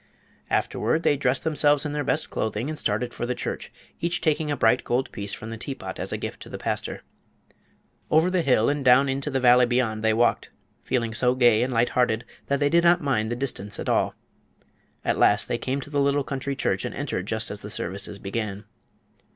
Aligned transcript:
Afterward 0.49 1.03
they 1.03 1.15
dressed 1.15 1.43
themselves 1.43 1.85
in 1.85 1.93
their 1.93 2.03
best 2.03 2.31
clothing 2.31 2.69
and 2.69 2.79
started 2.79 3.13
for 3.13 3.27
the 3.27 3.35
church, 3.35 3.71
each 3.99 4.19
taking 4.19 4.49
a 4.49 4.57
bright 4.57 4.83
gold 4.83 5.11
piece 5.11 5.31
from 5.31 5.51
the 5.51 5.59
teapot 5.59 5.99
as 5.99 6.11
a 6.11 6.17
gift 6.17 6.41
to 6.41 6.49
the 6.49 6.57
pastor. 6.57 7.03
Over 8.09 8.31
the 8.31 8.41
hill 8.41 8.67
and 8.67 8.83
down 8.83 9.07
into 9.07 9.29
the 9.29 9.39
valley 9.39 9.67
beyond 9.67 10.03
they 10.03 10.15
walked, 10.15 10.49
feeling 10.83 11.13
so 11.13 11.35
gay 11.35 11.61
and 11.61 11.71
light 11.71 11.89
hearted 11.89 12.25
that 12.47 12.59
they 12.59 12.67
did 12.67 12.83
not 12.83 12.99
mind 13.03 13.31
the 13.31 13.35
distance 13.35 13.79
at 13.79 13.89
all. 13.89 14.15
At 15.05 15.19
last 15.19 15.47
they 15.47 15.59
came 15.59 15.79
to 15.81 15.91
the 15.91 16.01
little 16.01 16.23
country 16.23 16.55
church 16.55 16.83
and 16.83 16.95
entered 16.95 17.27
just 17.27 17.51
as 17.51 17.59
the 17.61 17.69
services 17.69 18.17
began. 18.17 18.65